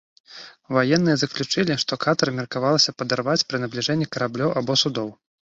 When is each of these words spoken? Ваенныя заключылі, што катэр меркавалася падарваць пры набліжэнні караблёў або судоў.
Ваенныя 0.77 1.17
заключылі, 1.23 1.75
што 1.83 1.93
катэр 2.05 2.33
меркавалася 2.39 2.97
падарваць 3.03 3.39
пры 3.51 3.63
набліжэнні 3.65 4.11
караблёў 4.17 4.57
або 4.59 4.83
судоў. 4.85 5.17